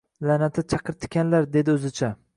La’nati 0.29 0.63
chaqirtikanlar 0.73 1.49
dedi 1.59 1.77
o’zicha. 1.79 2.15